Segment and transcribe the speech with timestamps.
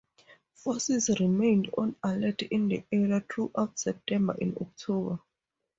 [0.55, 5.19] Forces remained on alert in the area throughout September and October.